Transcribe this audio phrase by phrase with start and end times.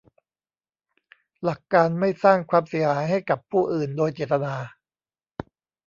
[1.43, 4.55] หลักการไม่สร้างความเสียหายให้กับผู้อื่นโดยเจตนา